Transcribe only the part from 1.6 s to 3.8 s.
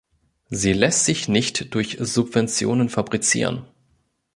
durch Subventionen fabrizieren.